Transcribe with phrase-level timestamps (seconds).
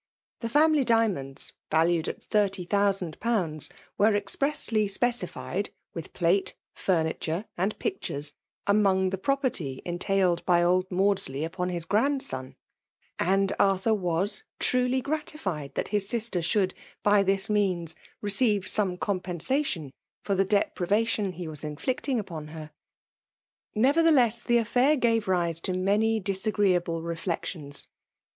[0.39, 3.69] The &niily diar monda, valued at thirty thousand poonda,
[3.99, 8.31] weoe mqpreasly specified^ with plste^ fumitere, and picturesi
[8.65, 12.55] among the property entailed by old Maudflley upon his grandson;
[13.19, 16.73] and Arthur was truly gratified that his sister should
[17.03, 17.93] by this means
[18.23, 19.91] reoeiTe some eompensation
[20.23, 22.71] for tiie de privation he was inflicting Ufxm her.
[23.75, 27.87] Nevertheless the affair ga^ rise to many disagreeaUe reflections.